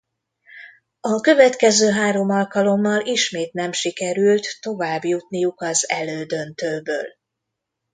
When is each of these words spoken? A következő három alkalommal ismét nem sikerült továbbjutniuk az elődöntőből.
A 0.99 1.19
következő 1.21 1.89
három 1.89 2.29
alkalommal 2.29 3.05
ismét 3.05 3.53
nem 3.53 3.71
sikerült 3.71 4.47
továbbjutniuk 4.61 5.61
az 5.61 5.89
elődöntőből. 5.89 7.07